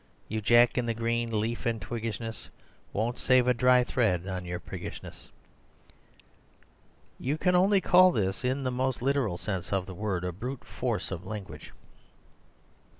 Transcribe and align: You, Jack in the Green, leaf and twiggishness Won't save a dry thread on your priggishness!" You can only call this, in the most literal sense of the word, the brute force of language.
You, 0.27 0.41
Jack 0.41 0.79
in 0.79 0.87
the 0.87 0.95
Green, 0.95 1.39
leaf 1.39 1.67
and 1.67 1.79
twiggishness 1.79 2.49
Won't 2.91 3.19
save 3.19 3.47
a 3.47 3.53
dry 3.53 3.83
thread 3.83 4.25
on 4.27 4.45
your 4.45 4.59
priggishness!" 4.59 5.29
You 7.19 7.37
can 7.37 7.53
only 7.53 7.81
call 7.81 8.11
this, 8.11 8.43
in 8.43 8.63
the 8.63 8.71
most 8.71 9.03
literal 9.03 9.37
sense 9.37 9.71
of 9.71 9.85
the 9.85 9.93
word, 9.93 10.23
the 10.23 10.31
brute 10.31 10.63
force 10.65 11.11
of 11.11 11.23
language. 11.23 11.71